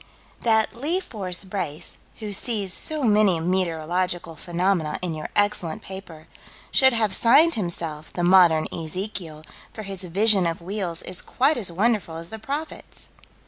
That 0.39 0.75
"Lee 0.75 0.99
Fore 0.99 1.31
Brace," 1.47 1.99
"who 2.17 2.33
sees 2.33 2.73
'so 2.73 3.03
many 3.03 3.39
meteorological 3.39 4.35
phenomena 4.35 4.97
in 5.03 5.13
your 5.13 5.29
excellent 5.35 5.83
paper,' 5.83 6.25
should 6.71 6.93
have 6.93 7.13
signed 7.13 7.53
himself 7.53 8.11
'The 8.11 8.23
Modern 8.23 8.65
Ezekiel,' 8.73 9.43
for 9.73 9.83
his 9.83 10.03
vision 10.05 10.47
of 10.47 10.59
wheels 10.59 11.03
is 11.03 11.21
quite 11.21 11.57
as 11.59 11.71
wonderful 11.71 12.15
as 12.15 12.29
the 12.29 12.39
prophet's." 12.39 13.09